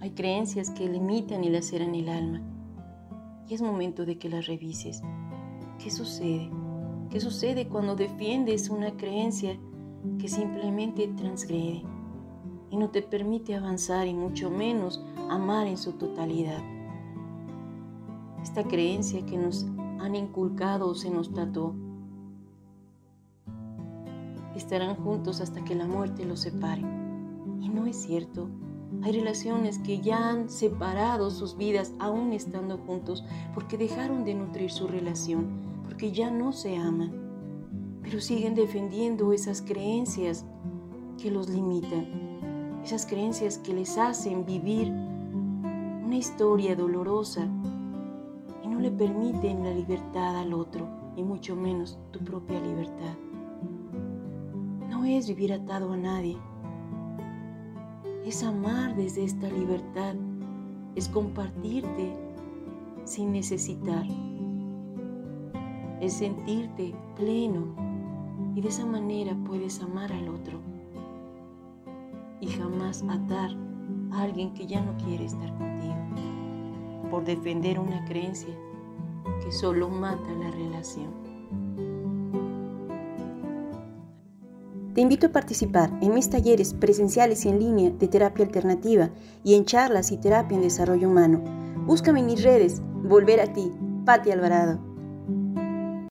[0.00, 2.40] Hay creencias que limitan y laceran el alma.
[3.46, 5.02] Y es momento de que las revises.
[5.78, 6.50] ¿Qué sucede?
[7.10, 9.58] ¿Qué sucede cuando defiendes una creencia
[10.18, 11.82] que simplemente transgrede
[12.70, 16.62] y no te permite avanzar y mucho menos amar en su totalidad?
[18.42, 19.66] Esta creencia que nos
[19.98, 21.74] han inculcado o se nos trató.
[24.56, 26.82] Estarán juntos hasta que la muerte los separe.
[27.60, 28.48] Y no es cierto.
[29.02, 34.70] Hay relaciones que ya han separado sus vidas aún estando juntos porque dejaron de nutrir
[34.70, 35.46] su relación,
[35.84, 37.10] porque ya no se aman,
[38.02, 40.44] pero siguen defendiendo esas creencias
[41.20, 47.48] que los limitan, esas creencias que les hacen vivir una historia dolorosa
[48.62, 53.14] y no le permiten la libertad al otro, y mucho menos tu propia libertad.
[54.90, 56.36] No es vivir atado a nadie,
[58.24, 60.14] es amar desde esta libertad,
[60.94, 62.12] es compartirte
[63.04, 64.06] sin necesitar,
[66.00, 67.90] es sentirte pleno.
[68.54, 70.60] Y de esa manera puedes amar al otro.
[72.40, 73.50] Y jamás atar
[74.12, 75.94] a alguien que ya no quiere estar contigo.
[77.10, 78.54] Por defender una creencia
[79.44, 81.29] que solo mata la relación.
[85.00, 89.08] Te invito a participar en mis talleres presenciales y en línea de terapia alternativa
[89.42, 91.42] y en charlas y terapia en desarrollo humano.
[91.86, 92.82] Búscame en mis redes.
[93.02, 93.72] Volver a ti,
[94.04, 94.89] Patti Alvarado.